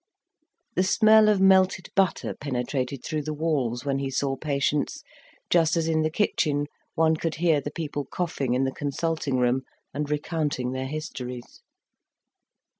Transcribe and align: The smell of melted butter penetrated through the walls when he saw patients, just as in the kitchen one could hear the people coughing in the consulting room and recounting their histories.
The 0.73 0.81
smell 0.81 1.29
of 1.29 1.39
melted 1.39 1.89
butter 1.95 2.33
penetrated 2.33 3.05
through 3.05 3.21
the 3.21 3.35
walls 3.35 3.85
when 3.85 3.99
he 3.99 4.09
saw 4.09 4.35
patients, 4.35 5.03
just 5.51 5.77
as 5.77 5.87
in 5.87 6.01
the 6.01 6.09
kitchen 6.09 6.65
one 6.95 7.15
could 7.15 7.35
hear 7.35 7.61
the 7.61 7.69
people 7.69 8.05
coughing 8.05 8.55
in 8.55 8.63
the 8.63 8.71
consulting 8.73 9.37
room 9.37 9.61
and 9.93 10.09
recounting 10.09 10.71
their 10.71 10.87
histories. 10.87 11.61